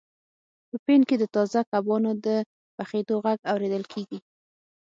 [0.69, 2.27] په پین کې د تازه کبانو د
[2.77, 4.19] پخیدو غږ اوریدل کیږي